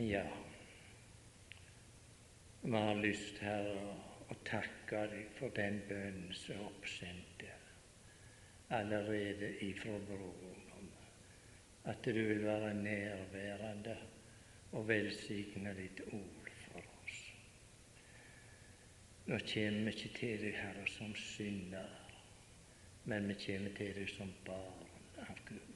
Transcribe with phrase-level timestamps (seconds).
[0.00, 0.22] Ja,
[2.62, 3.94] vi har lyst, Herre,
[4.30, 7.42] å takke deg for den bønnen som er oppsendt
[8.70, 10.92] allerede ifra broren,
[11.90, 13.96] at du vil være nærværende
[14.78, 17.18] og velsigne ditt ord for oss.
[19.26, 22.04] Nå kommer vi ikke til deg, Herre, som syndere,
[23.10, 25.67] men vi kommer til deg som barn av Gud.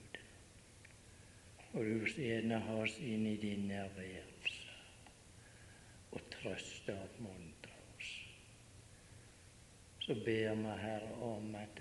[1.73, 4.75] Og gjerne ha oss inn i din nærværelse
[6.13, 8.11] og trøste og oppmuntre oss.
[10.05, 11.81] Så ber vi, Herre, om at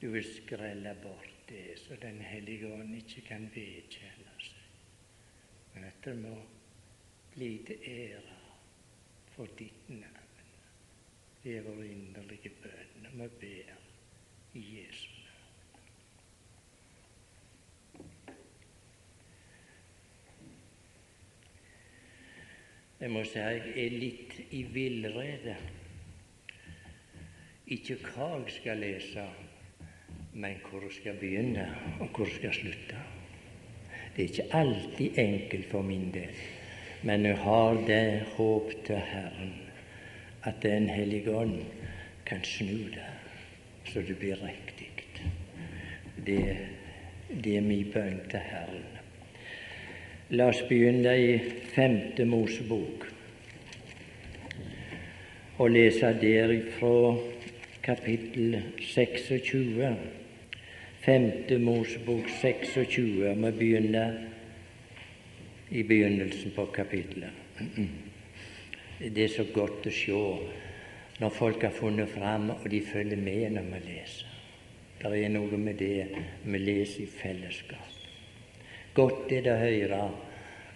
[0.00, 4.66] du vil skrelle bort det så Den hellige ånd ikke kan vedkjenne seg,
[5.74, 6.34] men at det må
[7.34, 8.38] bli til ære
[9.34, 10.50] for ditt navn.
[11.42, 13.74] Det er vår inderlige bønn, og vi ber
[14.58, 15.19] i Jesu
[23.00, 25.54] Jeg må si jeg er litt i villrede.
[27.72, 29.24] Ikke hva jeg skal lese,
[30.34, 31.64] men hvor jeg skal begynne,
[32.00, 33.00] og hvor jeg skal slutte.
[34.16, 36.34] Det er ikke alltid enkelt for min del,
[37.02, 38.04] men jeg har det
[38.36, 39.56] håp til Herren
[40.44, 41.58] at Den hellige ånd
[42.26, 43.08] kan snu det
[43.84, 44.88] så det blir riktig.
[46.26, 46.56] Det,
[47.44, 48.99] det er min bønn til Herren.
[50.30, 51.30] La oss begynne i
[51.74, 53.06] femte Mosebok
[55.58, 57.16] og lese der fra
[57.82, 59.90] kapittel 26.
[61.02, 63.10] Femte Mosebok 26.
[63.42, 64.14] Vi begynner
[65.70, 67.34] i begynnelsen på kapittelet.
[69.14, 70.24] Det er så godt å se
[71.18, 74.42] når folk har funnet fram, og de følger med når vi leser.
[75.02, 76.06] Det er noe med det
[76.44, 77.99] vi leser i fellesskap.
[79.00, 79.98] Godt er det å høre,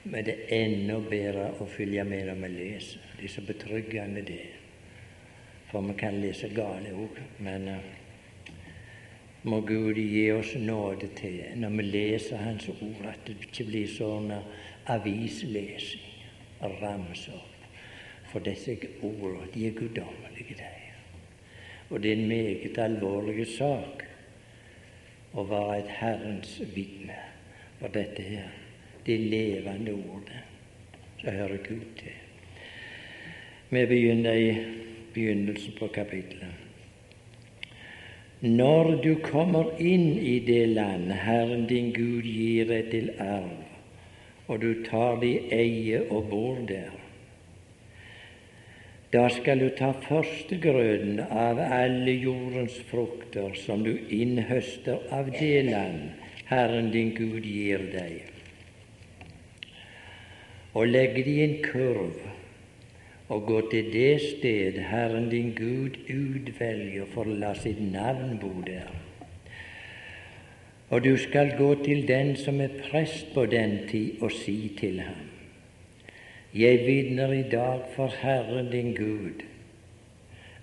[0.09, 3.03] men det er enda bedre å følge med når vi leser.
[3.19, 4.45] Det er så betryggende, det.
[5.69, 7.91] For vi kan lese gale òg, men uh,
[9.51, 13.93] må Gud gi oss nåde til, når vi leser Hans ord, at det ikke blir
[13.93, 14.33] sånn
[14.95, 16.09] avislesing
[16.65, 17.69] og ramser opp.
[18.31, 20.73] For disse ordene, de er guddommelige, de.
[21.91, 24.09] Og det er en meget alvorlig sak
[25.37, 27.24] å være et Herrens vitne.
[27.85, 28.49] For dette her,
[29.05, 30.39] det levende ordet,
[31.21, 32.15] så hører Gud til.
[33.69, 34.55] Vi begynner i
[35.13, 36.49] begynnelsen på kapittelet.
[38.41, 43.53] Når du kommer inn i det land Herren din Gud gir deg til arv,
[44.49, 46.97] og du tar det eie og bor der,
[49.13, 56.24] da skal du ta førstegrøden av alle jordens frukter som du innhøster av det land
[56.49, 58.23] Herren din Gud gir deg,
[60.75, 62.19] og legge det i en kurv
[63.33, 68.53] og gå til det sted Herren din Gud utvelger for å la sitt navn bo
[68.67, 68.91] der.
[70.93, 75.01] Og du skal gå til den som er prest på den tid, og si til
[75.01, 75.31] ham:"
[76.55, 79.43] Jeg vitner i dag for Herren din Gud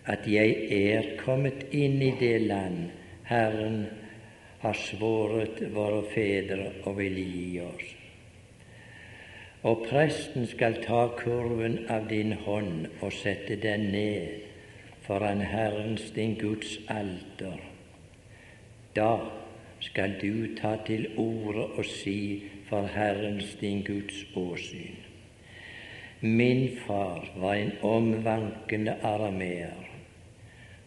[0.06, 2.90] at jeg er kommet inn i det land
[3.24, 3.86] Herren
[4.62, 7.90] har svoret våre fedre og vil gi oss.
[9.62, 14.48] Og presten skal ta kurven av din hånd og sette den ned
[15.06, 17.60] foran Herrens din Guds alter.
[18.96, 19.12] Da
[19.82, 24.98] skal du ta til orde og si for Herrens din Guds åsyn.
[26.22, 29.88] Min far var en omvankende arameer,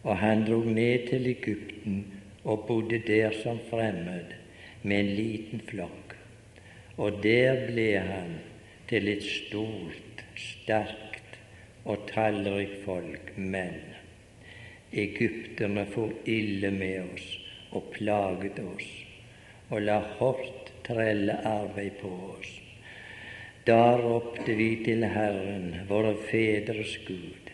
[0.03, 2.05] og han drog ned til Egypten
[2.45, 4.35] og bodde der som fremmed
[4.81, 6.13] med en liten flokk.
[6.97, 8.37] Og der ble han
[8.89, 11.39] til et stort, sterkt
[11.85, 13.33] og tallrikt folk.
[13.35, 13.81] Men
[14.93, 17.25] egypterne for ille med oss
[17.75, 18.91] og plaget oss
[19.73, 22.51] og la hardt trellearbeid på oss.
[23.65, 27.49] Da ropte vi til Herren, våre fedres Gud,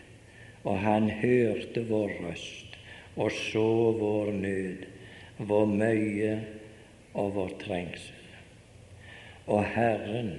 [0.62, 2.71] og Han hørte vår røst
[3.16, 4.86] og så vår nød,
[5.38, 6.32] vår møye
[7.14, 8.18] og vår trengsel.
[9.46, 10.32] Og Herren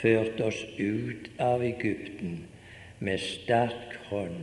[0.00, 2.42] førte oss ut av Egypten
[3.00, 4.42] med sterk hånd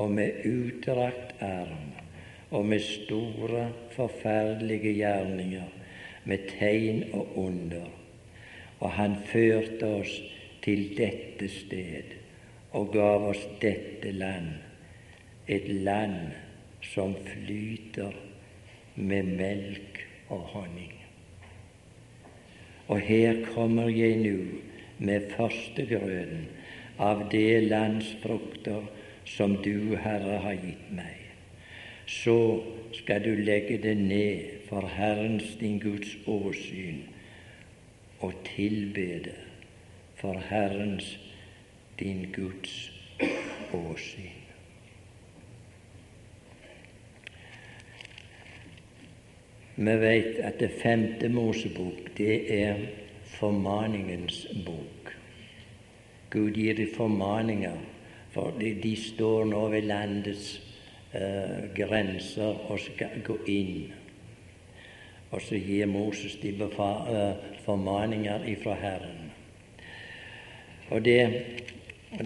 [0.00, 1.92] og med utdrakt arm
[2.52, 5.68] og med store, forferdelige gjerninger,
[6.24, 7.86] med tegn og under.
[8.80, 10.12] Og han førte oss
[10.62, 12.12] til dette sted
[12.76, 14.52] og gav oss dette land,
[15.48, 16.32] et land
[16.82, 18.12] som flyter
[18.94, 20.94] med melk og honning.
[22.88, 24.36] Og her kommer jeg nå
[24.98, 26.48] med førstegrøden
[27.02, 28.84] av det lands frukter
[29.24, 31.18] som du, Herre, har gitt meg.
[32.06, 32.36] Så
[32.98, 37.04] skal du legge det ned for Herrens din Guds åsyn
[38.20, 39.38] og tilbe det
[40.20, 41.16] for Herrens
[41.98, 42.90] din Guds
[43.72, 44.41] åsyn.
[49.82, 52.76] Vi vet at det femte Mosebok, det er
[53.24, 55.10] formaningens bok.
[56.30, 57.78] Gud gir de formaninger,
[58.30, 60.52] for de, de står nå ved landets
[61.12, 63.90] eh, grenser og skal gå inn.
[65.32, 67.34] Og så gir Moses de uh,
[67.64, 69.30] formaninger ifra Herren.
[70.90, 71.20] Og det,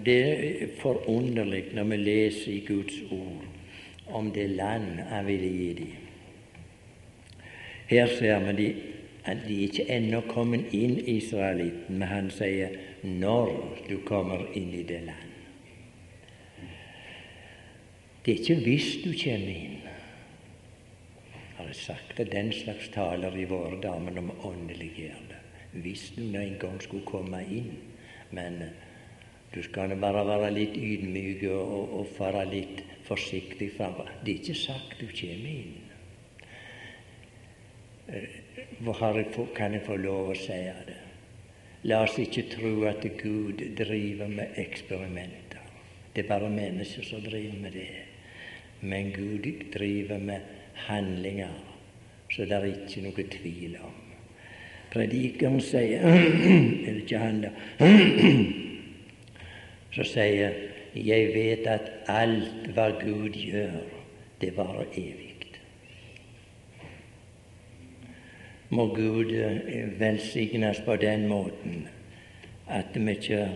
[0.05, 3.45] det er forunderlig når vi leser i Guds ord
[4.11, 6.06] om det land han ville gi dem.
[7.87, 8.67] Her ser vi
[9.27, 12.69] at de ikke ennå kommet inn, israelitten, men han sier
[13.03, 13.49] 'når
[13.89, 15.27] du kommer inn i det land'.
[18.25, 19.77] Det er ikke hvis du kommer inn.
[21.57, 25.39] Jeg har sagt at den slags taler i våre dager om åndeliggjør det.
[25.81, 27.71] Hvis du nå en gang skulle komme inn.
[28.31, 28.75] Men eh,
[29.55, 34.11] du skal bare være litt ydmyk og, fare litt forsiktig framfor.
[34.25, 35.86] Det er ikke sagt du kommer inn.
[38.07, 38.23] Eh,
[39.55, 41.01] kan jeg få lov å si det?
[41.87, 45.63] La oss ikke tro at Gud driver med eksperimenter.
[46.13, 47.89] Det er bare mennesker som driver med det.
[48.81, 50.41] Men Gud driver med
[50.87, 51.67] handlinger
[52.31, 53.95] så det er ikke noe tvil om.
[54.91, 56.03] Predikeren sier
[56.87, 57.51] Er ikke han, da?
[59.95, 60.57] Så sier
[60.97, 63.79] jeg vet at alt hva Gud gjør,
[64.41, 65.26] det varer evig.
[68.69, 71.87] Må Gud eh, velsignes på den måten
[72.67, 73.47] at vi ikke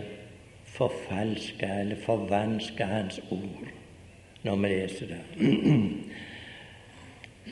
[0.72, 3.68] forfalsker eller forvansker Hans ord
[4.42, 5.20] når vi leser det.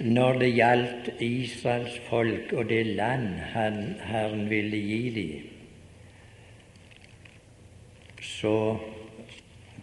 [0.00, 5.48] Når det gjaldt Israels folk og det land han, Herren ville gi dem,
[8.22, 8.78] så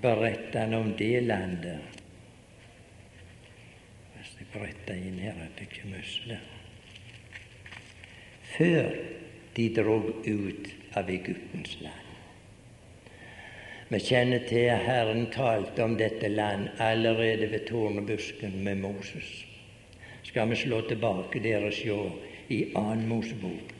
[0.02, 1.80] beretter han om det landet.
[4.16, 5.38] Hvis jeg bretter inn her?
[5.44, 6.57] At jeg ikke mister det
[8.56, 8.92] før
[9.58, 10.68] de drog ut
[10.98, 12.04] av Egyptens land.
[13.90, 19.30] Vi kjenner til at Herren talte om dette land allerede ved tornebusken med Moses.
[20.28, 21.96] Skal vi slå tilbake der og se
[22.50, 23.74] i annen Mosebok.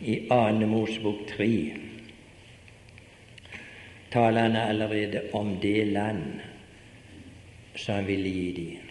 [0.00, 1.50] I annen Mosebok tre
[4.14, 6.40] taler han allerede om det land
[7.74, 8.90] som han ville gi dem.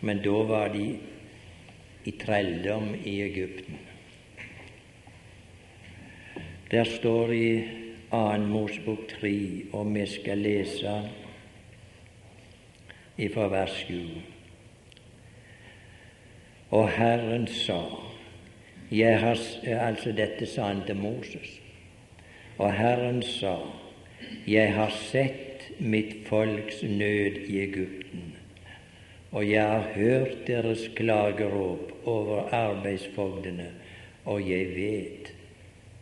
[0.00, 0.86] Men da var de
[2.04, 3.78] i trelldom i Egypten.
[6.70, 7.54] Der står det i
[8.10, 8.38] 2.
[8.50, 10.96] Mosebok 3, og vi skal lese
[13.18, 13.94] ifra vers 7.
[16.70, 17.80] Og Herren sa
[18.90, 21.60] jeg har, Altså dette sa han til Moses.
[22.58, 23.56] Og Herren sa
[24.46, 28.34] jeg har sett mitt folks nød i Egypten,
[29.32, 33.70] og jeg har hørt deres klagerop over arbeidsfogdene,
[34.24, 35.32] og jeg vet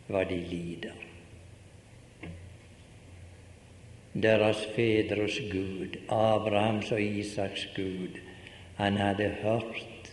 [0.07, 0.99] hva de lider.
[4.13, 8.19] Deres fedres Gud, Abrahams og Isaks Gud,
[8.77, 10.11] han hadde hørt,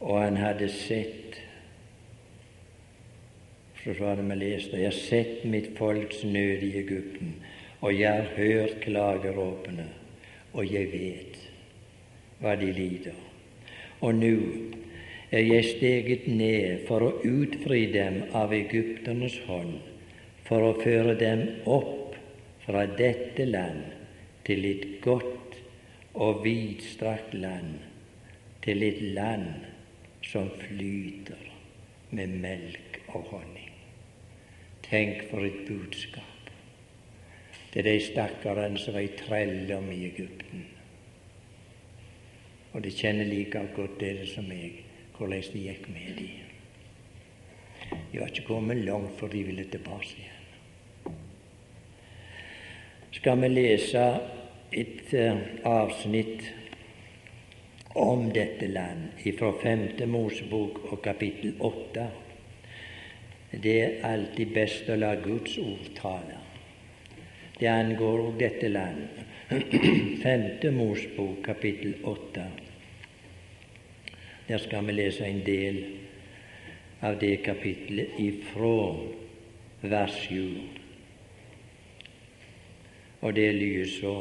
[0.00, 1.40] og han hadde sett
[3.94, 7.36] så var det vi leste Jeg har sett mitt folks nød i Egypten,
[7.80, 9.86] og jeg har hørt klageråpene,
[10.52, 11.38] og jeg vet
[12.40, 13.14] hva de lider.
[14.02, 14.32] Og nå
[15.30, 19.78] er jeg steget ned for å utfri dem av egypternes hånd,
[20.46, 22.16] for å føre dem opp
[22.66, 23.84] fra dette land
[24.46, 25.60] til et godt
[26.14, 27.78] og vidstrakt land,
[28.66, 29.66] til et land
[30.26, 31.46] som flyter
[32.10, 33.65] med melk og honning.
[34.86, 36.50] Tenk for et budskap
[37.72, 40.66] til de stakkarene som var i trelldom i Egypten.
[42.72, 44.84] Og de kjenner like godt det som meg,
[45.16, 46.46] hvordan det gikk med dem.
[48.12, 51.16] De var ikke kommet langt før de ville tilbake igjen.
[53.16, 54.04] Skal vi lese
[54.72, 56.46] et uh, avsnitt
[57.96, 59.88] om dette land fra 5.
[60.12, 62.06] Mosebok og kapittel 8.
[63.62, 66.40] Det er alltid best å la Guds ord tale.
[67.56, 69.22] Det angår òg dette land.
[70.24, 72.44] Femte Mosbok, kapittel åtte.
[74.46, 75.80] Der skal vi lese en del
[77.00, 78.76] av det kapittelet ifra
[79.88, 80.60] vers 7.
[83.24, 84.16] Og det lyder så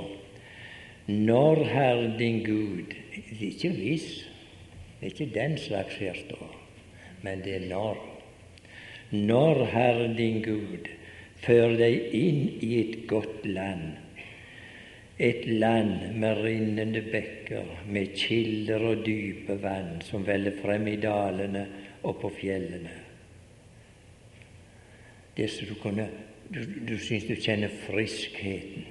[1.07, 4.07] Når Herren din Gud Det er ikke hvis,
[4.99, 6.55] det er ikke den slags her står,
[7.21, 8.14] men det er når.
[9.11, 10.89] Når Herren din Gud
[11.45, 13.93] fører deg inn i et godt land,
[15.21, 21.67] et land med rinnende bekker, med kilder og dype vann som veller frem i dalene
[22.03, 22.95] og på fjellene.
[25.37, 26.09] Det som du kunne
[26.45, 28.83] Du, du syns du kjenner friskheten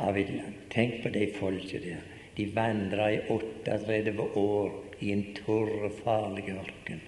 [0.00, 0.54] av et land.
[0.72, 2.00] Tenk på de folket der.
[2.38, 4.70] De vandra i 38 år
[5.04, 7.02] i en tørr, farlig ørken,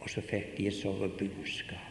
[0.00, 1.90] og så fikk de et sånt budskap.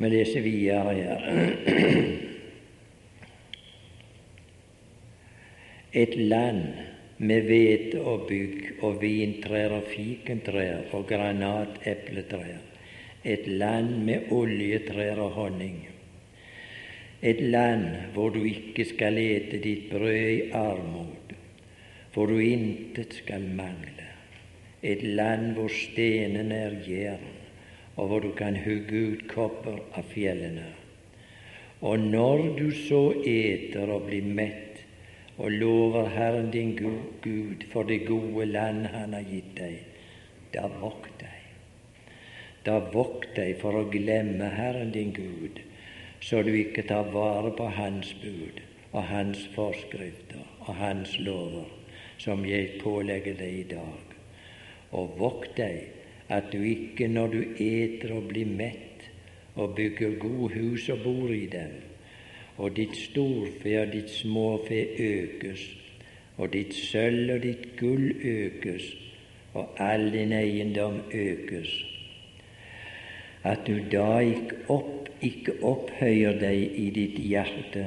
[0.00, 1.20] Vi leser videre her.
[5.92, 6.62] Et land
[7.18, 12.60] med hvete og bygg og vintrær og fikentrær og granatepletrær.
[13.24, 15.82] Et land med oljetrær og honning.
[17.20, 21.34] Et land hvor du ikke skal ete ditt brød i armod,
[22.14, 24.09] hvor du intet skal mangle.
[24.82, 27.26] Et land hvor stenene er jern,
[27.96, 30.70] og hvor du kan hugge ut kopper av fjellene.
[31.80, 34.80] Og når du så eter og blir mett,
[35.40, 39.78] og lover Herren din Gud for det gode land Han har gitt deg,
[40.52, 41.36] da vokt deg.
[42.64, 45.62] Da vokt deg for å glemme Herren din Gud,
[46.20, 48.60] så du ikke tar vare på Hans bud
[48.92, 51.68] og Hans forskrifter og Hans lover,
[52.20, 54.19] som jeg pålegger deg i dag.
[54.96, 59.06] Og vokt deg at du ikke når du eter og blir mett
[59.56, 61.72] og bygger gode hus og bor i dem,
[62.56, 65.64] og ditt storfe og ditt småfe økes,
[66.38, 68.92] og ditt sølv og ditt gull økes,
[69.54, 71.72] og all din eiendom økes,
[73.42, 77.86] at du da ikke, opp, ikke opphøyer deg i ditt hjerte,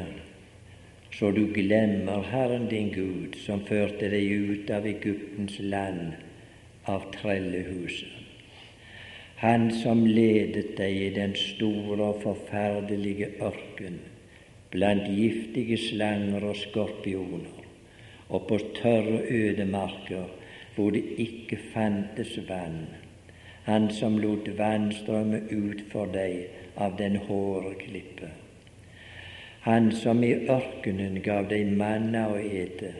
[1.13, 6.17] så du glemmer Herren din Gud, som førte deg ut av Egyptens land,
[6.85, 8.19] av trellehuset.
[9.43, 13.97] Han som ledet deg i den store og forferdelige ørken,
[14.71, 17.65] blant giftige slanger og skorpioner,
[18.29, 20.29] og på tørre ødemarker
[20.75, 22.85] hvor det ikke fantes vann,
[23.67, 26.47] han som lot vann strømme ut for deg
[26.79, 28.31] av den hårde klippe,
[29.67, 32.95] han som i ørkenen gav deg manna å ete,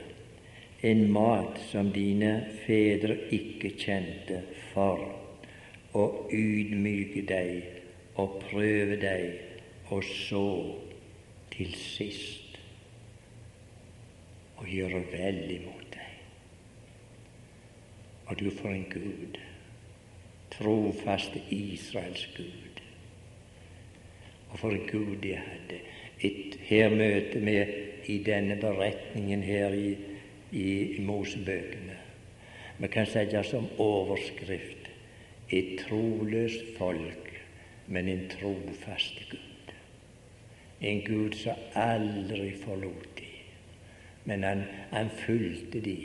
[0.83, 2.33] en mat som dine
[2.65, 4.41] fedre ikke kjente,
[4.73, 4.99] for
[5.95, 9.37] å ydmyke deg og prøve deg,
[9.93, 10.45] og så
[11.53, 12.57] til sist
[14.59, 16.11] og gjøre vel imot deg.
[18.27, 19.39] Og du får en Gud,
[20.53, 22.79] trofaste Israels Gud.
[24.51, 25.79] Og for en Gud de hadde.
[26.23, 27.55] Et, her møter vi
[28.13, 29.93] i denne beretningen her i,
[30.53, 31.97] i Mosebøkene.
[32.77, 34.89] Vi kan sette som overskrift
[35.53, 37.33] et troløst folk,
[37.87, 39.53] men en trofast Gud
[40.83, 43.29] en Gud som aldri forlot de,
[44.27, 45.95] men han, han fulgte de,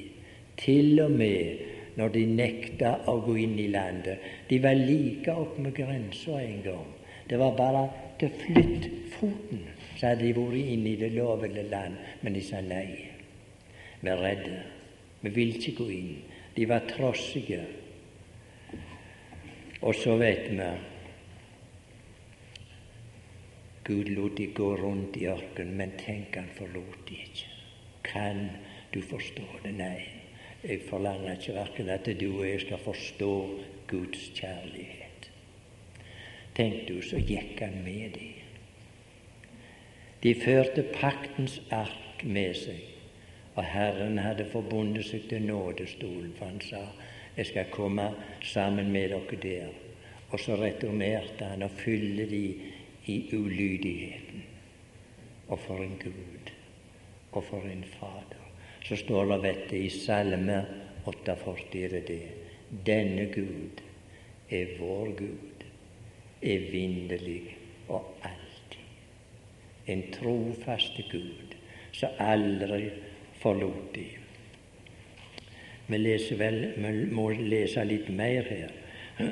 [0.59, 1.65] til og med
[1.99, 4.23] når de nekta å gå inn i landet.
[4.51, 6.87] De var like opp med grensa en gang.
[7.29, 7.85] Det var bare
[8.21, 8.87] til flytt
[9.17, 9.67] foten,
[9.99, 11.99] så hadde de vært inne i det lovede land.
[12.23, 13.08] Men de sa nei.
[14.01, 14.63] Vi er redde.
[15.23, 16.15] Vi vil ikke gå inn.
[16.57, 17.65] De var trossige.
[19.81, 20.71] Og så vet vi
[23.89, 27.47] Gud lot de gå rundt i ørkenen, men tenk, han forlot de ikke.
[28.05, 28.51] Kan
[28.95, 29.73] du forstå det?
[29.79, 30.03] Nei.
[30.61, 33.33] Jeg forlanger ikke verken at du og jeg skal forstå
[33.89, 35.31] Guds kjærlighet.
[36.59, 38.35] Tenk du, så gikk han med dem.
[40.23, 42.83] De førte paktens ark med seg,
[43.59, 46.83] og Herren hadde forbundet seg til nådestolen, for han sa,
[47.37, 48.11] 'Jeg skal komme
[48.43, 49.75] sammen med dere der.'
[50.31, 52.55] Og så returnerte han og fylte de
[53.07, 54.45] i ulydigheten.
[55.49, 56.53] Og for en Gud,
[57.33, 58.45] og for en Fader.
[58.85, 60.67] Så står det dette i Salme
[61.05, 62.23] 48 er det det.
[62.87, 63.83] Denne Gud
[64.51, 65.65] er vår Gud,
[66.43, 67.57] evinnelig
[67.89, 68.83] og alltid.
[69.87, 71.57] En trofaste Gud
[71.93, 72.91] som aldri
[73.43, 74.07] forlot de.
[75.89, 78.73] Vi leser vel, vi må lese litt mer her.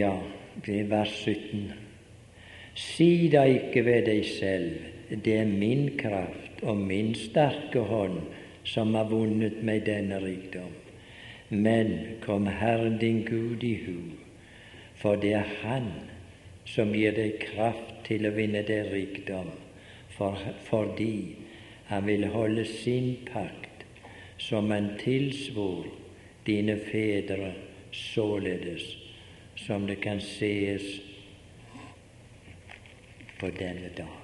[0.00, 0.14] ja,
[0.66, 1.70] Det er vers 17.
[2.74, 8.18] Si da ikke ved deg selv, det er min kraft og min sterke hånd
[8.66, 10.74] som har vunnet meg denne rikdom.
[11.50, 13.96] Men kom Herren din Gud i hu,
[14.94, 15.88] for det er Han
[16.66, 19.48] som gir deg kraft til å vinne deg rikdom,
[20.68, 21.36] fordi
[21.90, 23.86] Han vil holde sin pakt,
[24.38, 25.86] som Han tilsvor
[26.46, 27.52] dine fedre,
[27.92, 28.82] således
[29.56, 31.00] som det kan sees
[33.40, 34.20] på denne dag.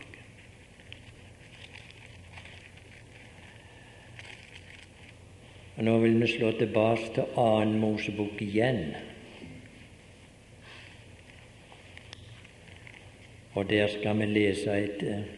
[5.76, 8.94] Og Nå vil vi slå tilbake til annen Mosebok igjen.
[13.56, 15.36] Og der skal vi lese et, eh,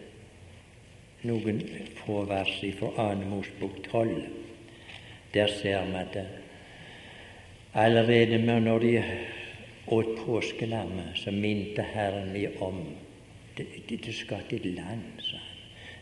[1.26, 1.62] noen
[1.98, 4.22] få vers fra annen bok 12.
[5.34, 6.16] Der ser vi at
[7.74, 9.04] allerede når de
[9.86, 12.84] åt påskelammet, så minte Herren vi om
[13.56, 15.38] det, det, det skal til land, sa.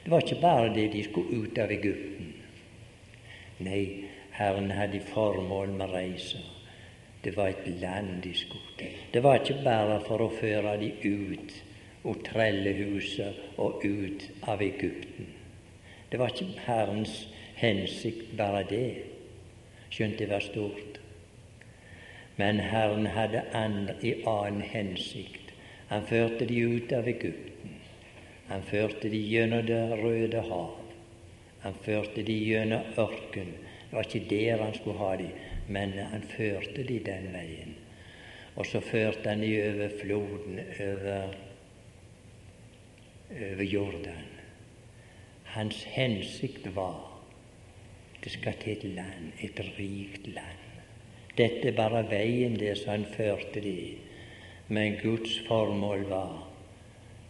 [0.05, 2.35] Det var ikke bare det de skulle ut av Egypten.
[3.59, 4.05] Nei,
[4.37, 6.39] Herren hadde formål med reisa.
[7.25, 8.93] Det var et land de skulle til.
[9.13, 11.55] Det var ikke bare for å føre de ut
[12.07, 15.33] av trellehuset og ut av Egypten.
[16.11, 17.27] Det var ikke Herrens
[17.59, 19.03] hensikt bare det,
[19.91, 21.01] skjønt det var stort.
[22.37, 25.53] Men Herren hadde andre, i annen hensikt.
[25.89, 27.79] Han førte de ut av Egypten.
[28.49, 30.77] Han førte de gjennom Det røde hav.
[31.63, 33.55] Han førte de gjennom ørken
[33.87, 35.29] det var ikke der han skulle ha de,
[35.69, 37.77] men han førte de den veien.
[38.57, 41.37] Og så førte han de over floden, over,
[43.31, 44.33] over Jordan.
[45.45, 47.13] Hans hensikt var
[48.25, 50.65] det skal til et land, et rikt land.
[51.37, 53.79] Dette er bare veien der som han førte de
[54.69, 56.43] men Guds formål var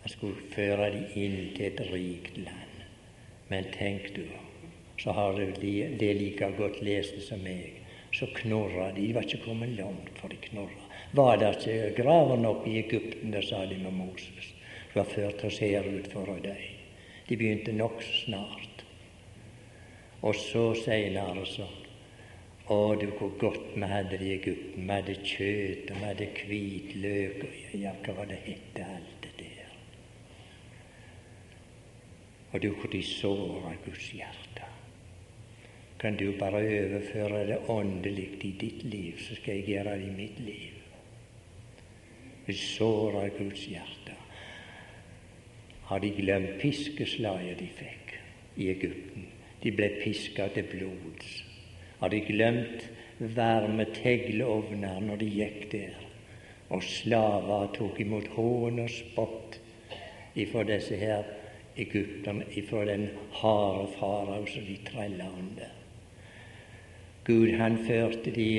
[0.02, 2.84] han skulle føre de inn til et rikt land.
[3.50, 4.22] Men tenk du,
[5.02, 7.82] så har du det like godt lest som meg.
[8.14, 9.02] Så knorra de.
[9.02, 10.86] De var ikke kommet langt, for de knorra.
[11.12, 14.54] Var det ikke graver nok i Egypten, det sa de med Moses.
[14.96, 16.62] Har ført å se ut for deg.
[17.28, 18.84] De begynte nokså snart.
[20.24, 21.66] Og så seinere så
[22.66, 24.88] Å, du, hvor godt vi hadde det i Egypten.
[24.88, 29.34] Vi hadde kjøtt, og vi hadde hvitløk og ja, hva var det hette, alt det
[29.38, 29.76] der.
[32.50, 34.66] Og du, hvor de såra Guds hjerte
[35.98, 40.16] kan du bare overføre det åndelig i ditt liv, så skal jeg gjøre det i
[40.16, 40.74] mitt liv.
[42.46, 44.14] Vi sårer Guds hjerte.
[45.86, 48.14] Har de glemt piskeslaget de fikk
[48.56, 49.28] i Egypten?
[49.62, 51.44] De ble piska til blods.
[52.00, 52.88] Har de glemt
[53.36, 55.94] varme tegleovner når de gikk der?
[56.74, 59.60] Og slaver tok imot hån og spott
[60.34, 61.22] ifra disse her
[61.78, 65.70] egypterne, ifra den harde farao som de trella under.
[67.24, 68.50] Gud han førte de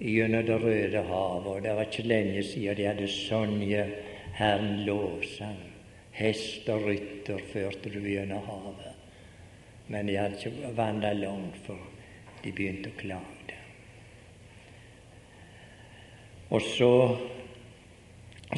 [0.00, 3.86] gjennom Det røde havet, og det var ikke lenge siden de hadde Sonje
[4.34, 5.71] Herren lovsang.
[6.12, 8.92] Hest og rytter førte du gjennom havet.
[9.88, 11.80] Men de hadde ikke vandra langt, for
[12.44, 13.58] de begynte å klage.
[16.52, 16.92] Og så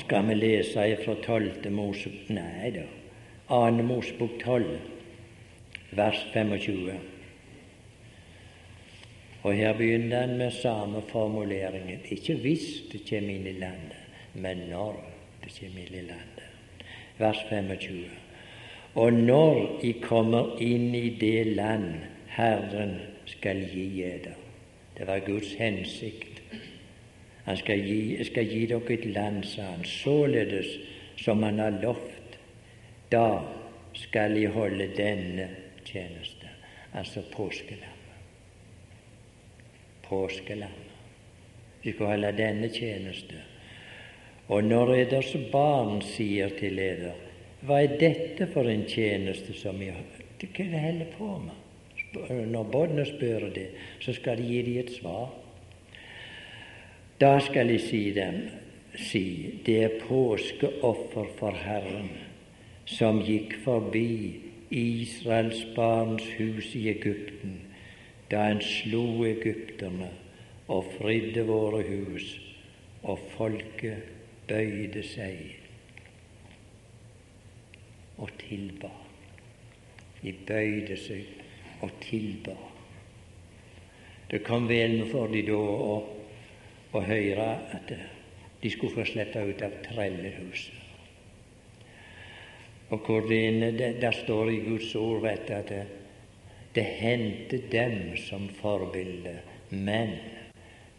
[0.02, 1.70] skal vi lese fra 12.
[1.70, 2.86] Mosebok Nei da,
[3.50, 3.84] 2.
[3.86, 4.72] Mosebok 12,
[5.94, 6.96] vers 25.
[9.44, 12.02] Og her begynner han med samme formuleringen.
[12.10, 14.00] Ikke hvis det kommer inn i landet,
[14.34, 14.98] men når
[15.44, 16.53] det kommer inn i landet.
[17.18, 18.04] Vers 25.
[18.94, 21.94] Og når I kommer inn i det land
[22.34, 22.96] Herren
[23.26, 24.34] skal gi eder.
[24.98, 26.42] Det var Guds hensikt.
[27.44, 30.66] Han skal gi, skal gi dere et land, sa han, således
[31.20, 32.38] som han har lovt.
[33.12, 33.42] Da
[33.94, 35.48] skal I holde denne
[35.84, 36.50] tjeneste,
[36.92, 37.90] altså påskelammet.
[40.02, 40.94] Påskelammet.
[41.82, 43.42] Vi skal holde denne tjeneste.
[44.48, 47.20] Og når eders barn sier til eder
[47.64, 51.60] hva er dette for en tjeneste som jeg Hva er det holder på med?
[52.52, 53.70] Når barna spør det,
[54.04, 55.32] så skal de gi dem et svar.
[57.20, 58.42] Da skal de si dem
[59.00, 59.24] si
[59.66, 62.10] det er påskeoffer for Herren
[62.86, 67.62] som gikk forbi Israels barns hus i Egypten
[68.30, 70.10] da han slo egypterne
[70.72, 72.38] og fridde våre hus,
[73.04, 74.13] og folket
[74.48, 75.40] bøyde seg
[78.18, 78.90] og tilba.
[80.22, 82.54] De bøyde seg og tilba.
[84.30, 85.96] Det kom vel for de da å,
[86.92, 87.96] å høre at
[88.64, 90.84] De skulle få slippe ut av trellehuset.
[92.88, 93.42] Og hvor det,
[93.76, 95.82] det, der står i Guds ord vet at det,
[96.74, 99.36] det hendte dem som forbilde,
[99.68, 100.16] men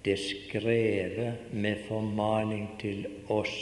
[0.06, 3.56] det skrevet med formaning til oss,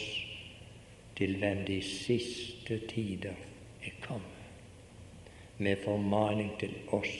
[1.15, 3.37] til hvem de siste tider
[3.83, 4.29] er kommet.
[5.57, 7.15] Med formaning til oss.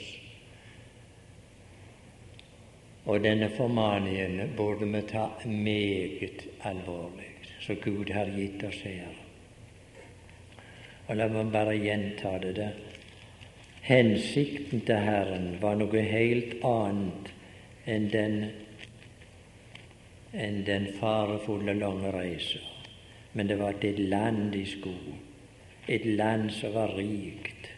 [3.04, 9.12] Og denne formaningen burde vi ta meget alvorlig, så Gud har gitt oss her.
[11.08, 12.56] Og la meg bare gjenta det.
[12.56, 12.72] der.
[13.84, 17.28] Hensikten til Herren var noe helt annet
[17.84, 18.38] enn den,
[20.34, 22.58] enn den farefulle, lange reisa.
[23.32, 25.14] Men det var et land de skulle,
[25.88, 27.70] et land som var rikt.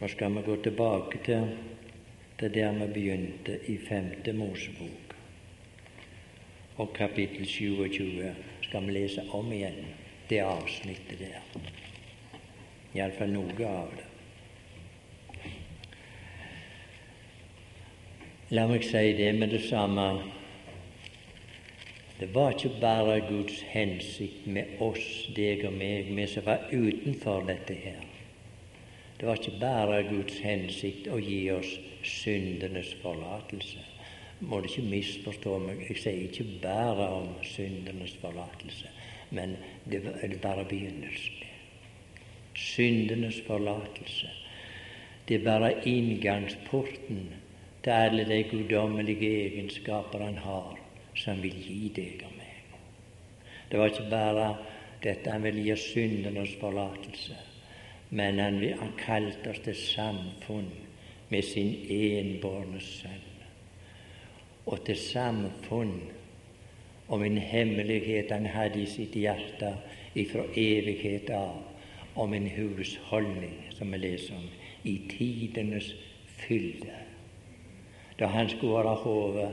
[0.00, 1.52] Nå skal vi gå tilbake til,
[2.38, 5.14] til der vi begynte, i femte Mosebok.
[6.76, 9.78] Og kapittel 27 skal vi lese om igjen
[10.28, 11.40] det avsnittet der.
[12.96, 14.05] Iallfall noe av det.
[18.54, 20.06] La meg si det med det samme.
[22.20, 27.48] Det var ikke bare Guds hensikt med oss, deg og meg, vi som var utenfor
[27.48, 28.04] dette her.
[29.18, 31.74] Det var ikke bare Guds hensikt å gi oss
[32.06, 33.82] syndenes forlatelse.
[34.40, 38.94] Må du ikke misforstå meg, jeg sier ikke bare om syndenes forlatelse
[39.30, 41.34] men det er bare begynnelsen.
[42.54, 44.30] Syndenes forlatelse.
[45.28, 47.32] Det er bare inngangsporten
[47.86, 50.78] til alle de guddommelige egenskaper han har,
[51.14, 52.72] som vil gi deg og meg.
[53.70, 54.48] Det var ikke bare
[55.04, 57.38] dette han ville gi syndenes forlatelse,
[58.10, 60.66] men han, han kalte oss til samfunn
[61.30, 63.30] med sin enbårne sønn,
[64.66, 65.94] og til samfunn
[67.06, 69.76] om en hemmelighet han hadde i sitt hjerte
[70.18, 71.62] ifra evighet av,
[72.18, 74.46] om en husholdning, som vi leser om,
[74.82, 75.94] i tidenes
[76.34, 77.05] fylde,
[78.18, 79.50] da han skulle være hodet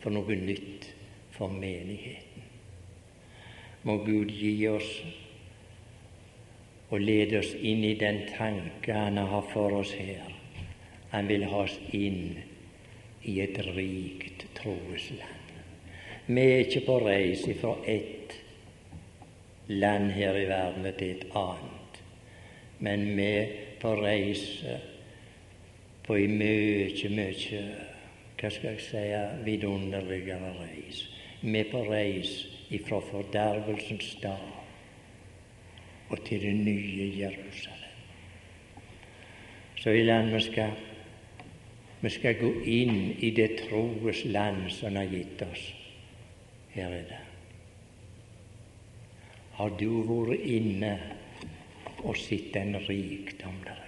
[0.00, 0.90] for noe nytt
[1.34, 2.44] for menigheten.
[3.82, 4.90] Må Gud gi oss
[6.90, 10.30] og lede oss inn i den tanke Han har for oss her.
[11.10, 12.36] Han vil ha oss inn
[13.26, 15.42] i et rikt troesland.
[16.26, 18.34] Vi er ikke på reis fra ett
[19.66, 22.00] land her i verden til et annet,
[22.78, 24.78] men vi er på reise
[26.06, 27.60] på en mye, mye
[28.36, 29.04] hva skal jeg si
[29.46, 31.06] vidunderligere reis.
[31.40, 32.32] Vi er på reis
[32.74, 34.52] ifra fordervelsens dag
[36.08, 37.82] og til det nye Jerusalem.
[39.76, 40.70] Så vil han vi skal,
[42.00, 45.64] vi skal gå inn i det troes land som har gitt oss.
[46.74, 47.22] Her er det.
[49.56, 50.92] Har du vært inne
[52.04, 53.85] og sett den rikdom der er?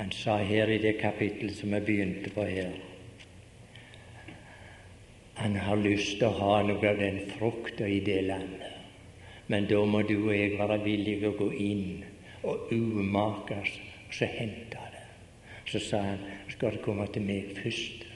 [0.00, 2.72] Han sa her i det kapittelet som jeg begynte på her
[5.40, 8.74] Han har lyst til å ha noe av den frukta i det landet.
[9.48, 12.02] Men da må du og jeg være villige å gå inn
[12.44, 15.06] og umakes og så hente det.
[15.70, 18.10] Så sa han skal det komme til meg først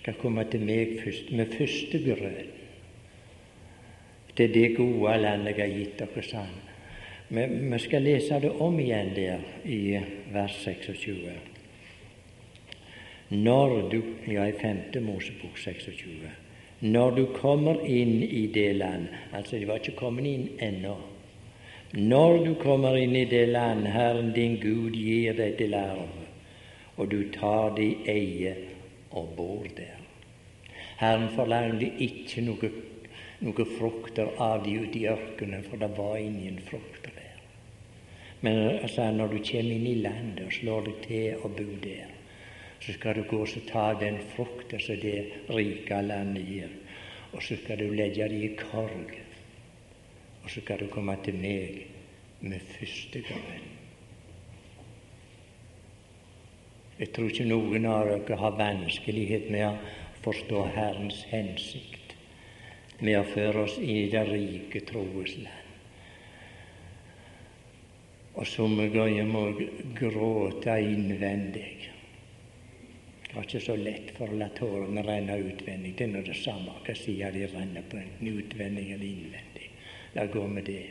[0.00, 2.56] skal komme til meg først, med første grønn.
[4.36, 6.69] Til det gode landet jeg har gitt dere, sa han.
[7.32, 10.00] Men vi skal lese det om igjen der i
[10.34, 11.30] vers 26.
[13.30, 15.02] Når du Ja, i 5.
[15.02, 16.30] Mosebok 26.
[16.80, 20.96] Når du kommer inn i det land Altså, de var ikke kommet inn ennå.
[21.92, 26.10] Når du kommer inn i det land Herren din Gud gir deg til arv,
[26.96, 28.54] og du tar det i eie
[29.10, 29.98] og bor der.
[30.98, 32.70] Herren forlangte ikke noe,
[33.40, 36.99] noe frukter av de ute i ørkenen, for det var ingen frukter der.
[38.40, 42.14] Men altså, når du kommer inn i landet og slår deg til og bor der,
[42.80, 45.18] så skal du gå og ta den frukta som det
[45.50, 46.70] rike landet gir,
[47.32, 49.12] og så skal du legge det i korg,
[50.42, 51.84] og så skal du komme til meg
[52.40, 53.68] med første gangen.
[57.00, 59.76] Jeg tror ikke noen av dere har vanskelighet med å
[60.24, 62.16] forstå Herrens hensikt
[63.00, 65.59] med å føre oss i det rike troes land.
[68.40, 71.90] Og somme ganger må jeg gråte innvendig.
[73.26, 75.92] Det var ikke så lett for å la tårene renne utvendig.
[75.98, 79.68] Det er nå det samme hva side de renner på, enten utvendig eller innvendig.
[80.16, 80.86] La gå med det.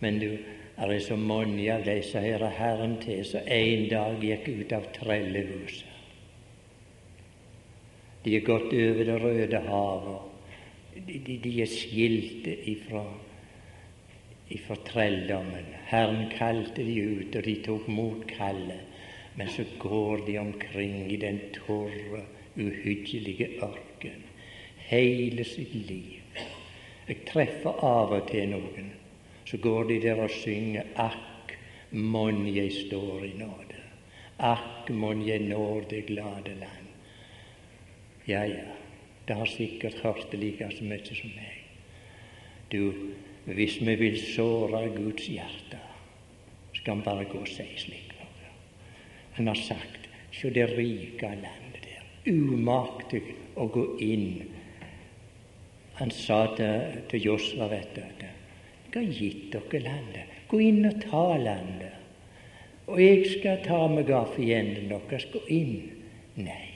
[0.00, 0.30] Men du,
[0.74, 5.92] er så mange av disse hører Herren til som en dag gikk ut av trellehuset
[8.24, 10.32] De er gått over Det røde havet.
[10.94, 13.04] De, de, de er skilt ifra,
[14.54, 15.66] ifra trelldommen.
[15.90, 18.92] Herren kalte de ut, og de tok mot kallet.
[19.34, 22.22] Men så går de omkring i den tørre,
[22.54, 24.22] uhyggelige ørken
[24.88, 26.20] hele sitt liv.
[27.08, 28.92] Jeg treffer av og til noen.
[29.44, 31.52] Så går de der og synger Akk,
[31.92, 33.80] mon jeg står i nåde.
[34.38, 36.88] Akk, mon jeg når det glade land.
[38.26, 38.72] Ja, ja,
[39.28, 41.60] det har sikkert hørt det like så mye som meg.
[42.72, 43.12] Du,
[43.44, 45.80] hvis vi vil såre Guds hjerte,
[46.74, 48.14] skal vi bare gå og si slik.
[48.18, 48.50] noe.
[49.36, 53.22] Han har sagt så det rike landet der, umaktig
[53.56, 54.44] å gå inn.
[56.00, 58.02] Han sa til, til Josva, vet du,
[58.94, 60.34] jeg har gitt dere landet.
[60.46, 61.96] Gå inn og ta landet.
[62.86, 65.26] Og jeg skal ta meg av fienden deres.
[65.32, 65.80] Gå inn.
[66.38, 66.70] Nei.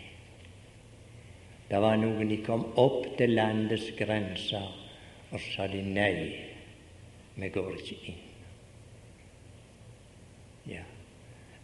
[1.68, 4.66] Det var noen de kom opp til landets grenser,
[5.28, 6.14] og så sa de nei,
[7.38, 8.24] vi går ikke inn.
[10.68, 10.84] Ja.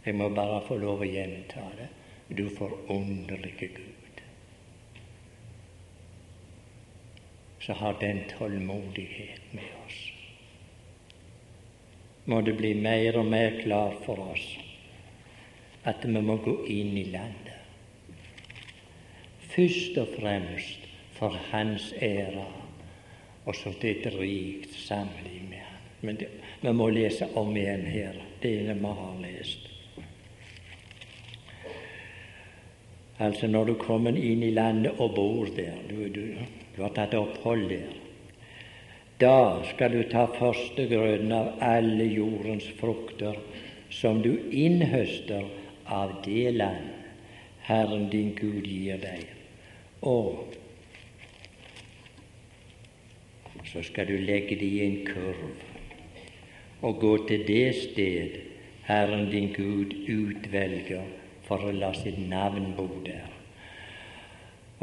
[0.04, 1.88] Jeg må bare få lov å gjenta det.
[2.28, 4.20] Du forunderlige Gud.
[7.64, 10.00] Så har den tålmodighet med oss.
[12.28, 14.46] Må det bli mer og mer klart for oss
[15.84, 17.50] at vi må gå inn i landet.
[19.52, 22.46] Først og fremst for Hans ære,
[23.44, 25.53] og så til et rikt samliv.
[26.04, 26.28] Men det,
[26.60, 29.70] vi må lese om igjen her, det vi har lest.
[33.24, 36.34] Altså når du kommer inn i landet og bor der, du, du,
[36.74, 37.92] du har tatt opphold der,
[39.22, 43.38] da skal du ta førstegrøden av alle jordens frukter
[43.94, 45.46] som du innhøster
[45.86, 46.90] av det land
[47.64, 49.22] Herren din Gud gir deg.
[50.04, 50.50] Og
[53.70, 55.73] så skal du legge det i en kurv
[56.84, 58.40] og gå til det sted
[58.84, 61.06] Herren din Gud utvelger
[61.46, 63.30] for å la sitt navn bo der.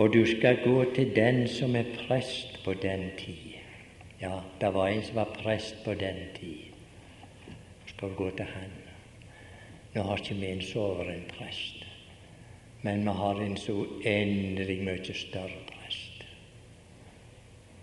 [0.01, 3.59] Og du skal gå til den som er prest på den tid.
[4.21, 6.73] Ja, det var en som var prest på den tid.
[7.85, 8.73] Du skal gå til han.
[9.93, 11.83] Nå har ikke vi en soveren prest,
[12.81, 16.23] men vi har en så uendelig mye større prest.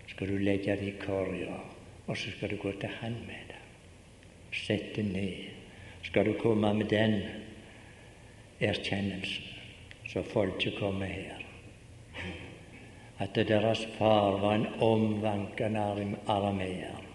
[0.09, 1.61] Skal du legge det i korga,
[2.07, 3.48] og så skal du gå til han med.
[4.55, 5.49] Sette ned.
[6.03, 7.19] Skal du komme med den
[8.59, 9.43] erkjennelsen,
[10.09, 11.45] så folket kommer her.
[13.19, 15.83] At deres far var en omvankende
[16.27, 17.05] arameer.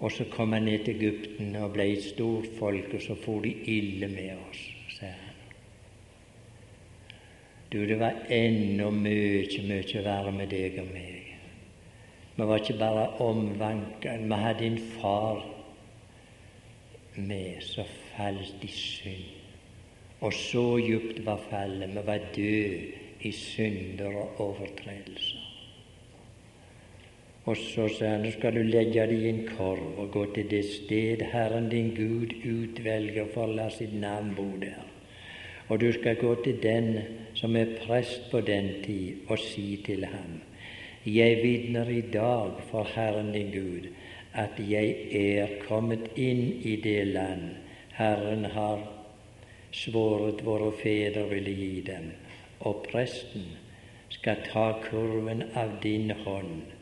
[0.00, 3.40] Og så kom han ned til Egypten og ble et stort folk, og så for
[3.40, 4.60] de ille med oss,
[4.98, 5.32] sier han.
[7.72, 11.15] Du, det var ennå mye, mye verre med deg og meg.
[12.36, 14.28] Vi var ikke bare omvanken.
[14.28, 15.46] vi hadde en far
[17.16, 17.84] med som
[18.16, 19.32] falt i synd.
[20.20, 21.88] Og så djupt var fallet.
[21.88, 25.42] Vi var døde i synder og overtredelser.
[27.44, 30.48] Og så sa han, nå skal du legge deg i en korv og gå til
[30.50, 34.82] det sted Herren din Gud utvelger for å la sitt navn bo der.
[35.68, 36.90] Og du skal gå til den
[37.38, 40.40] som er prest på den tid, og si til ham:"
[41.06, 43.84] Jeg vitner i dag for Herren din Gud
[44.34, 47.44] at jeg er kommet inn i det land
[47.94, 48.82] Herren har
[49.70, 52.08] svoret våre fedre ville gi dem,
[52.58, 53.46] og presten
[54.16, 56.74] skal ta kurven av din hånd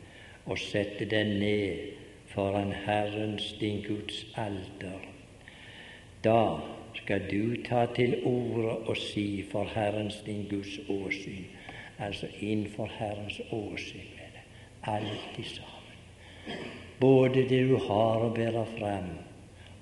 [0.45, 1.85] og sette den ned
[2.33, 5.05] foran Herrens, din Guds alter.
[6.25, 6.57] Da
[6.97, 11.45] skal du ta til orde og si for Herrens, din Guds åsyn,
[11.99, 14.14] altså innenfor Herrens åsyn
[14.85, 15.95] alltid sammen.
[16.99, 19.09] Både det du har å bære fram,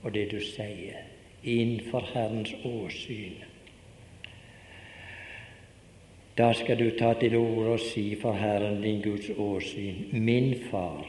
[0.04, 1.04] og det du sier
[1.44, 3.44] innenfor Herrens åsyn.
[6.38, 11.06] Da skal du ta til orde og si for Herren din Guds åsyn Min far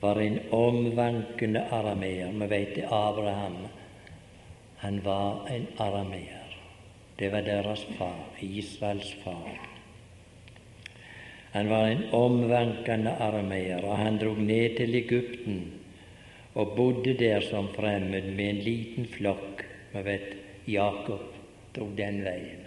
[0.00, 2.32] var en omvankende arameer.
[2.32, 3.66] Vi vet det Abraham.
[4.76, 6.56] Han var en arameer.
[7.18, 9.73] Det var deres far, Israels far.
[11.54, 15.60] Han var en omvankende armeer, og han drog ned til Egypten
[16.54, 19.62] og bodde der som fremmed med en liten flokk.
[19.92, 20.32] Vi vet
[20.66, 21.28] Jakob
[21.76, 22.64] drog den veien.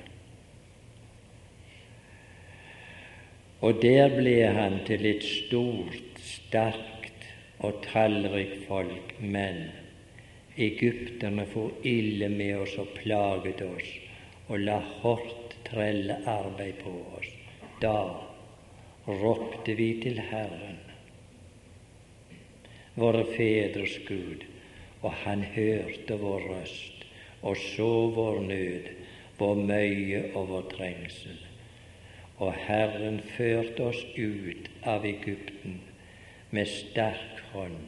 [3.59, 7.27] Og der ble han til et stort, sterkt
[7.59, 9.65] og tallrikt folk, men
[10.55, 13.91] egypterne for ille med oss og plaget oss
[14.47, 17.33] og la hardt trellearbeid på oss.
[17.81, 17.97] Da
[19.07, 20.79] ropte vi til Herren,
[22.99, 24.43] våre fedres Gud,
[25.01, 27.05] og Han hørte vår røst
[27.41, 28.87] og så vår nød,
[29.39, 31.37] vår møye og vår trengsel.
[32.37, 35.79] Og Herren førte oss ut av Egypten
[36.51, 37.79] med sterk hånd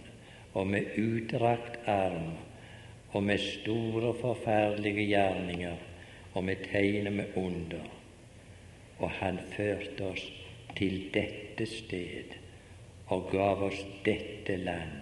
[0.54, 2.32] og med utdrakt arm
[3.12, 5.78] og med store, forferdelige gjerninger
[6.34, 7.86] og med tegnet med under.
[9.00, 10.26] Og han førte oss
[10.78, 12.36] til dette sted
[13.10, 15.00] og gav oss dette land,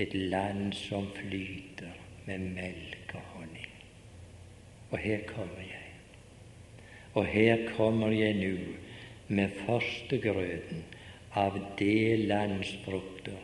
[0.00, 1.92] et land som flyter
[2.24, 3.72] med melk og honning.
[4.90, 5.90] Og her kommer jeg.
[7.14, 8.54] Og her kommer jeg nå
[9.28, 10.84] med førstegrøten
[11.34, 13.38] av det lands frukter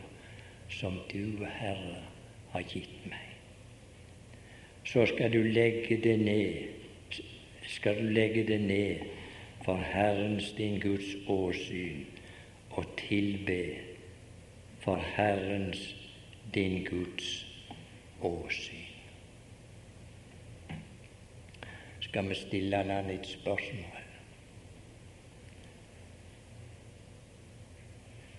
[0.71, 2.01] som du, Herre,
[2.51, 3.27] har gitt meg.
[4.87, 7.21] Så skal du legge det ned,
[7.67, 9.20] skal du legge det ned
[9.65, 12.05] for Herrens din Guds åsyn
[12.69, 13.75] og tilbe
[14.79, 15.95] for Herrens
[16.53, 17.47] din Guds
[18.21, 18.87] åsyn.
[21.99, 24.01] Skal vi stille han et spørsmål?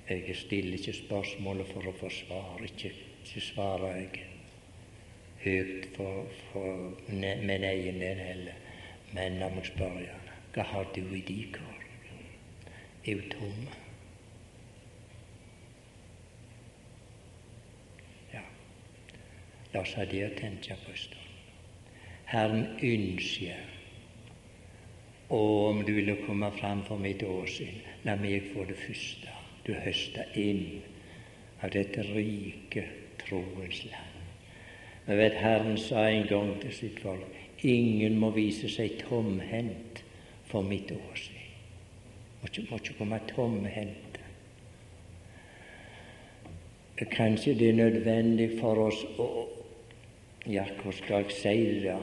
[0.08, 2.90] Jeg stiller ikke spørsmålet for å forsvare, ikke,
[3.22, 4.26] ikke svarer jeg
[5.44, 8.60] høyt for, for min egen del heller.
[9.12, 10.21] Men la meg spørre
[10.54, 11.84] hva har du i din kår?
[13.04, 13.66] Er hun tom?
[18.32, 18.42] Ja,
[19.72, 21.28] la oss ha det å tenke på en stund.
[22.32, 23.72] Herren ønsker
[25.32, 29.32] og om du ville komme fram for mitt åsyn, la meg få det første
[29.64, 30.82] du høster inn
[31.62, 32.84] av dette rike
[33.22, 34.18] troens land.
[35.06, 40.02] Men vet Herren sa en gang til sitt folk ingen må vise seg tomhendt
[40.52, 41.38] for mitt åsyn.
[42.42, 44.20] Må ikke, må ikke komme tomhendte.
[47.10, 49.30] Kanskje det er nødvendig for oss å
[50.50, 51.94] Ja, hva skal jeg si det?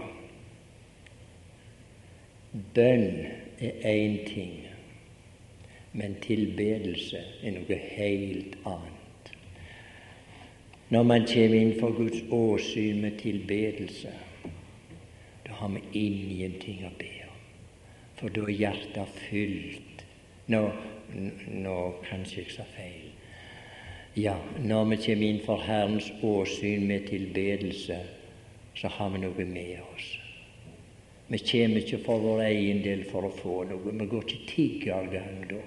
[2.76, 3.26] Bønn
[3.60, 4.54] er én ting.
[5.92, 9.34] Men tilbedelse er noe helt annet.
[10.90, 14.16] Når man kommer inn for Guds åsyn med tilbedelse,
[15.46, 17.19] da har vi ingenting å be.
[18.20, 20.04] For da er hjertet fylt.
[20.52, 20.62] Nå,
[21.64, 23.10] nå kanskje jeg sa feil.
[24.20, 28.00] Ja, når vi kommer inn for Herrens åsyn med tilbedelse,
[28.76, 30.10] så har vi noe med oss.
[31.30, 33.94] Vi kommer ikke for vår egen del for å få noe.
[33.94, 35.62] Vi går ikke tiggergang da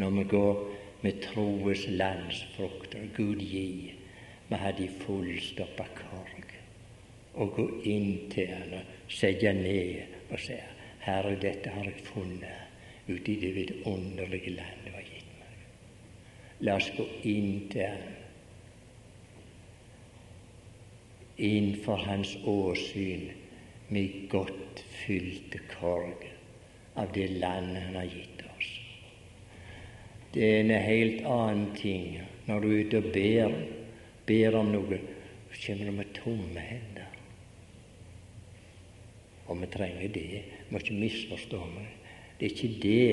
[0.00, 0.60] når vi går
[1.02, 3.10] med troes landsfrukter.
[3.16, 3.92] Gud gi
[4.48, 6.54] vi hadde i fullstoppa korg.
[7.34, 10.56] Og gå inn til Henne, sette ned og si
[11.02, 15.62] Herre, dette har jeg funnet ute i det vidunderlige land du har gitt meg.
[16.62, 18.04] La oss gå inn der.
[21.42, 23.32] Innenfor Hans åsyn
[23.90, 26.28] med godt fylte korg
[26.94, 28.70] av det landet Han har gitt oss.
[30.32, 33.56] det er en helt annen ting når du er ute og ber,
[34.26, 35.00] ber om noe.
[35.52, 37.11] Så kommer du med tomme hender.
[39.46, 40.28] Og vi trenger det.
[40.42, 41.88] Vi må ikke misforstå meg.
[42.38, 43.08] Det er ikke det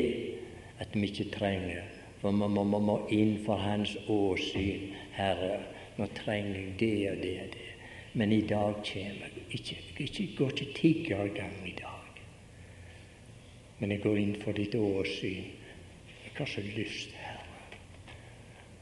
[0.79, 1.83] at vi ikke trenger.
[2.21, 4.93] For vi må, må, må inn for Hans åsyn.
[5.17, 5.59] Herre,
[5.97, 7.67] nå trenger jeg det og det og det.
[8.13, 9.45] Men i dag kommer jeg.
[9.51, 12.21] Ikke, ikke, går ikke tiggergang i dag.
[13.79, 15.55] Men jeg går inn for ditt åsyn
[16.39, 17.79] har så lyst, Herre,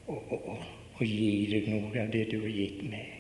[0.08, 0.56] å, å, å,
[0.98, 3.16] å gi deg noe av det du har gitt meg.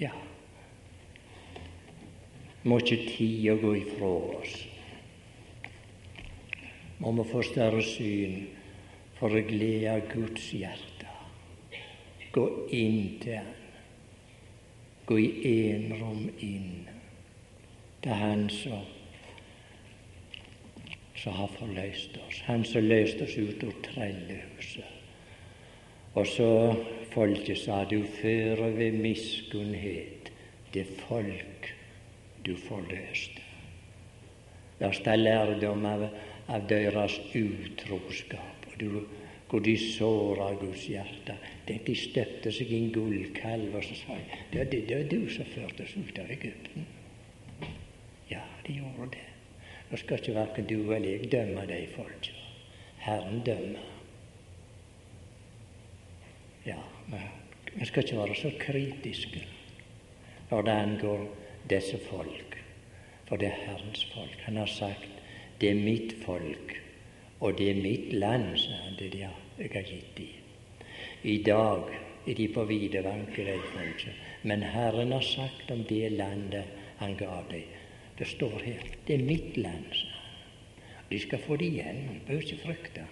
[0.00, 0.14] Ja.
[2.64, 4.54] Må ikke tida gå ifra oss.
[7.02, 8.44] Må vi få større syn
[9.18, 11.10] for å glede Guds hjerte.
[12.32, 13.58] Gå inn til Han.
[15.06, 16.88] Gå i enrom inn
[18.02, 18.90] til Han som
[21.22, 22.40] som har forløst oss.
[22.48, 24.88] Han som løste oss ut av trellehuset.
[26.18, 26.48] Og så
[27.12, 30.32] folket sa du fører ved miskunnhet
[30.74, 31.70] det folk
[32.44, 33.42] du forløste.
[34.82, 36.08] Er ta lærdom av,
[36.50, 38.66] av deres utroskap.
[38.72, 38.86] Og du,
[39.52, 41.36] hvor de såra Guds hjerte.
[41.68, 44.16] De støpte seg i en gullkalv og så sa
[44.50, 46.86] det, det, det er du som førte oss ut av Egypten.
[48.30, 49.26] Ja, de gjorde det.
[49.90, 52.32] Nå skal ikke verken du eller jeg dømme de folka.
[53.04, 53.90] Herren dømmer.
[56.64, 56.78] Ja,
[57.74, 59.44] vi skal ikke være så kritiske
[60.50, 61.22] når det angår
[61.70, 62.56] disse folk.
[63.28, 64.38] For det er Herrens folk.
[64.46, 65.08] Han har sagt
[65.60, 66.74] det er mitt folk,
[67.40, 70.38] og det er mitt land, sa han, det jeg har gitt dem.
[71.22, 71.84] I dag
[72.26, 76.64] er de på videvanke, de men Herren har sagt om det landet
[76.98, 77.62] han ga dem.
[78.18, 80.22] Det står her det er mitt land, sa han.
[81.10, 83.06] De skal få det igjen, bør ikke frykte.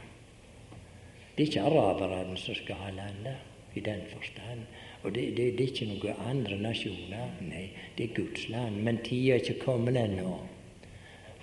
[1.37, 4.67] Det er ikke araberne som skal ha landet i den forstand.
[5.03, 7.31] Og det, det, det, er ikke noen andre nasjoner.
[7.47, 8.83] Nei, det er Guds land.
[8.85, 10.35] Men tida er ikke kommet ennå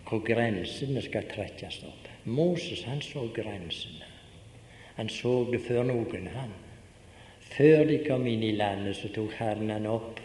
[0.08, 2.06] hvor grensene skal trekkes opp.
[2.24, 4.08] Moses han så grensene.
[4.98, 6.54] Han så det før noen, han.
[7.48, 10.22] Før de kom inn i landet, så tok Herren han opp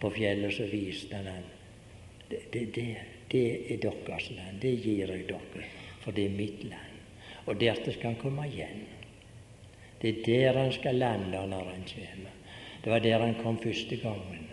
[0.00, 1.46] på fjellet, så viste han han.
[2.28, 2.86] Det, det, det,
[3.32, 4.60] det er deres land.
[4.62, 5.68] Det gir jeg dere,
[6.02, 6.96] for det er mitt land.
[7.46, 8.84] Og dertil skal han komme igjen.
[10.00, 12.37] Det er der han skal lande når han kommer.
[12.84, 14.48] Det var der han kom første gangen,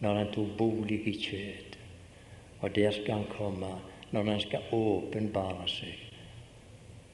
[0.00, 1.76] når han tok bolig i kjød.
[2.60, 3.74] Og der skal han komme
[4.10, 6.06] når han skal åpenbare seg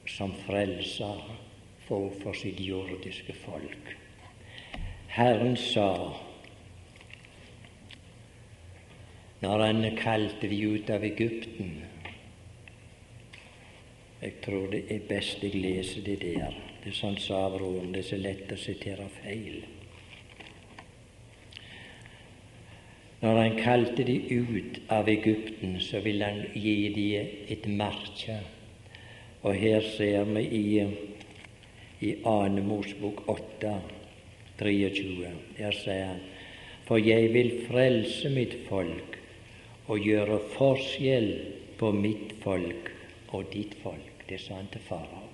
[0.07, 1.19] som frelser
[1.87, 3.95] for, for sitt jordiske folk.
[5.13, 5.89] Herren sa
[9.43, 11.73] når han kalte de ut av Egypten
[14.23, 16.53] Jeg tror det er best jeg leser det der.
[16.79, 19.65] Det er sånn Savroen, det er så lett å sitere feil.
[23.23, 27.05] Når han kalte de ut av Egypten, så ville han gi de
[27.53, 28.41] et merke.
[29.47, 30.63] Og her ser vi i,
[32.03, 32.33] i 2.
[32.67, 33.77] Mosbok 8,
[34.59, 35.31] 23.
[35.55, 36.19] Der sier han
[36.83, 39.15] For jeg vil frelse mitt folk
[39.87, 41.29] og gjøre forskjell
[41.79, 42.91] på mitt folk
[43.31, 44.27] og ditt folk.
[44.27, 45.29] Det sa han til farao.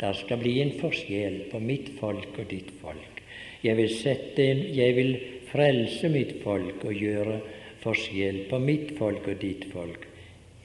[0.00, 3.22] Der skal bli en forskjell på mitt folk og ditt folk.
[3.62, 5.14] Jeg vil, sette en, jeg vil
[5.54, 7.38] frelse mitt folk og gjøre
[7.84, 10.08] forskjell på mitt folk og ditt folk.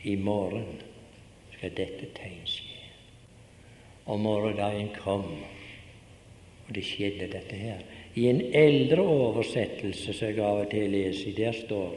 [0.10, 0.80] I morgen
[1.54, 2.78] skal dette tegn skje.
[4.10, 5.28] Og morgendagen kom,
[6.66, 7.84] og det skjedde dette her.
[8.18, 11.94] I en eldre oversettelse som jeg av og til leser, der står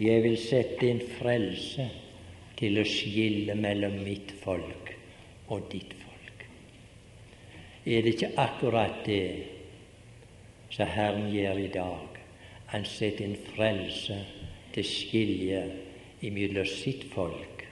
[0.00, 1.84] jeg vil sette en frelse
[2.56, 4.94] til å skille mellom mitt folk
[5.52, 6.44] og ditt folk.
[7.84, 9.59] Er det ikke akkurat det
[10.70, 12.20] som Herren gjør i dag.
[12.70, 14.18] Han setter en frelse
[14.74, 15.62] til skilje
[16.22, 17.64] imellom sitt folk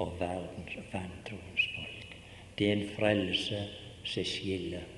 [0.00, 2.16] og verdens vantroens folk.
[2.58, 3.60] Det er en frelse
[4.04, 4.88] som skiller.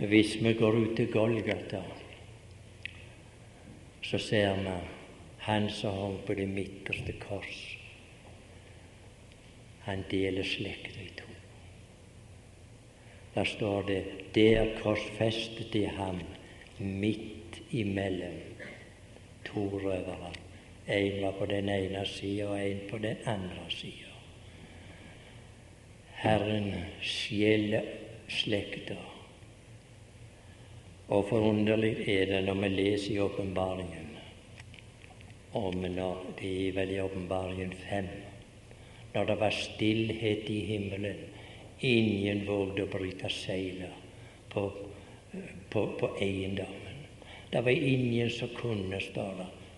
[0.00, 1.82] Hvis vi går ut til Golgata,
[4.02, 4.76] så ser vi
[5.46, 7.60] han som hang på det midterste kors.
[9.86, 11.29] Han deler slekta i to.
[13.34, 14.04] Der står det
[14.34, 16.20] der korsfestet de ham
[16.78, 18.40] midt imellom
[19.46, 20.32] to røvere.
[20.88, 24.10] En var på den ene sida og en på den andre sida.
[26.14, 27.86] Herren skjeller
[28.28, 28.96] slekta.
[31.08, 34.10] Og forunderlig er det når vi leser i åpenbaringen
[35.52, 38.06] om når det er vel i åpenbaringen fem,
[39.14, 41.24] når det var stillhet i himmelen
[41.80, 44.08] Ingen vågde å bryte seilet
[44.52, 44.66] på,
[45.72, 47.06] på, på, eiendommen.
[47.50, 49.26] Det var ingen som kunne, stå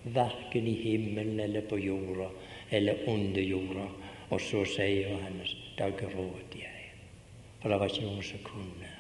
[0.03, 2.29] verken i himmelen eller på jorda
[2.71, 3.87] eller under jorda.
[4.33, 6.87] Og så sier Johannes, da gråt jeg.
[7.61, 8.93] For det var ikke noen som kunne.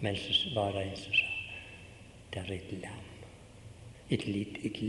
[0.00, 1.32] Men så var det en som sa,
[2.32, 3.04] det er et lam.
[4.10, 4.80] Et, et, et,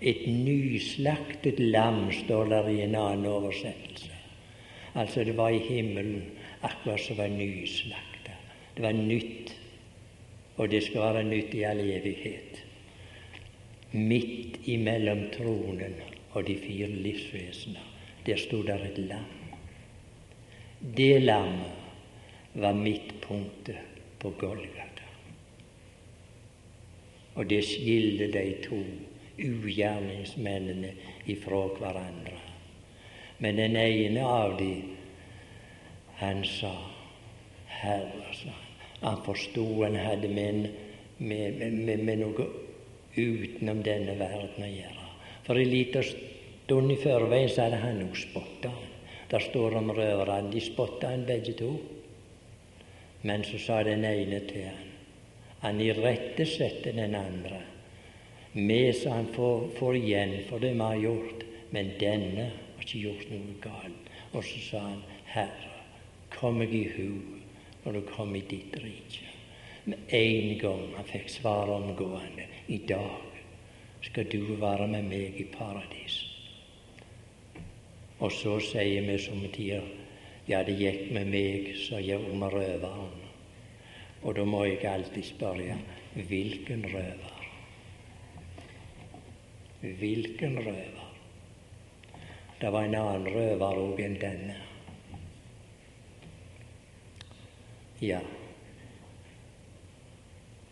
[0.00, 4.12] et nyslaktet lam, står der i en annen oversettelse.
[4.96, 6.24] Altså, det var i himmelen
[6.66, 8.34] akkurat som var nyslakta.
[8.74, 9.54] Det var nytt,
[10.56, 12.62] og det skal være nytt i all evighet.
[13.96, 15.94] Midt imellom tronen
[16.32, 17.84] og de fire livsvesener,
[18.26, 19.32] der sto der et lam.
[20.96, 23.76] Det lammet var midtpunktet
[24.18, 25.06] på Golgata.
[27.34, 28.80] Og det skilte de to
[29.38, 30.92] ugjerningsmennene
[31.28, 32.36] ifra hverandre.
[33.38, 34.95] Men den ene av dem
[36.20, 36.72] han sa
[37.66, 38.62] Herre, sa han.
[39.00, 40.68] Han forsto han hadde med,
[41.18, 42.46] med, med, med, noe
[43.16, 45.04] utenom denne verden å gjøre.
[45.46, 48.92] For en liten stund i forveien så hadde han òg spotta han.
[49.30, 50.52] Der står om røverne.
[50.52, 51.70] De spotta han begge to.
[53.26, 54.84] Men så sa den ene til han
[55.60, 57.62] Han irettesatte den andre.
[58.52, 63.00] Vi, sa han, får, får igjen for det vi har gjort, men denne har ikke
[63.02, 64.12] gjort noe galt.
[64.32, 65.00] Og så sa han,
[65.32, 65.75] Herre,
[66.34, 67.08] kom meg i hu
[67.84, 69.32] når du kom i ditt rike.
[69.86, 73.36] med en gang han fikk svar omgående i dag
[74.02, 76.16] skal du være med meg i paradis.
[78.18, 79.86] Og så sier vi som tider
[80.46, 83.24] ja, det gikk med meg sa jeg med røveren.
[84.22, 85.78] Og da må jeg alltid spørre
[86.14, 87.42] hvilken røver?
[89.80, 91.10] Hvilken røver?
[92.60, 94.65] Det var en annen røver òg enn denne.
[98.02, 98.18] Ja,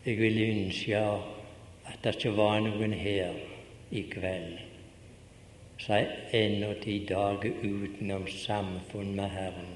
[0.05, 0.97] jeg vil ønske
[1.89, 3.39] at det ikke var noen her
[3.89, 4.59] i kveld
[5.81, 6.05] som
[6.37, 9.73] ennå til i dag er utenom samfunn med Herren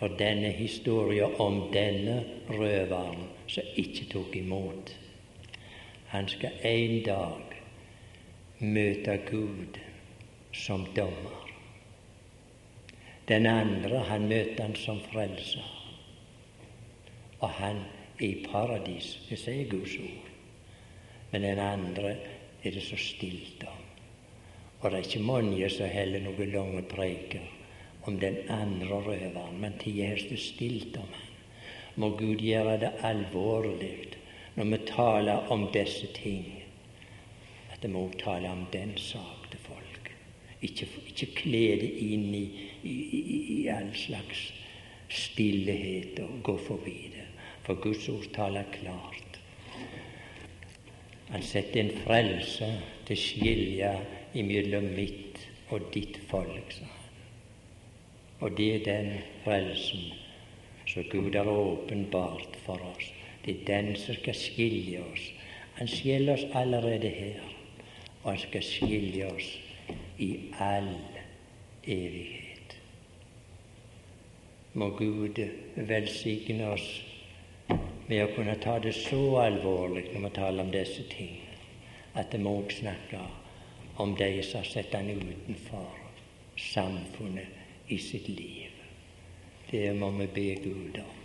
[0.00, 2.18] for denne historien om denne
[2.50, 4.90] røveren som ikke tok imot.
[6.10, 7.58] Han skal en dag
[8.58, 9.78] møte Gud
[10.52, 11.42] som dommer.
[13.28, 15.77] Den andre, han møter han som frelser.
[17.40, 17.82] Og han
[18.18, 20.32] er i paradis, det sier Guds ord.
[21.30, 22.16] Men den andre
[22.64, 23.84] er det så stilt om.
[24.80, 27.46] Og det er ikke mange som heller noen lange preker
[28.08, 31.34] om den andre røveren, men tida er så stilt om han.
[31.98, 33.94] Må Gud gjøre det alvorlig
[34.54, 36.46] når vi taler om disse ting
[37.72, 40.10] at vi må tale om den sak til folk.
[40.62, 42.44] Ikke, ikke kle det inn i,
[42.82, 43.22] i, i,
[43.54, 44.48] i all slags
[45.08, 47.17] stillhet og gå forbi det.
[47.68, 49.40] For Guds ord taler klart.
[51.28, 52.68] Han setter en frelse
[53.06, 53.90] til skilje
[54.40, 56.94] imellom mitt og ditt folk, sa han.
[58.40, 59.12] Og det er den
[59.44, 60.08] frelsen
[60.88, 63.12] som Gud har åpenbart for oss.
[63.44, 65.28] Det er den som skal skilje oss.
[65.76, 67.44] Han skiller oss allerede her
[68.22, 69.48] og han skal skilje oss
[70.18, 70.90] i all
[71.84, 72.74] evighet.
[74.72, 75.40] Må Gud
[75.76, 76.88] velsigne oss
[78.08, 81.36] med å kunne ta det så alvorlig når vi taler om disse ting,
[82.16, 85.88] at vi òg snakker om de som har sett han utenfor
[86.58, 88.72] samfunnet i sitt liv.
[89.70, 91.17] Det må vi be Gud om.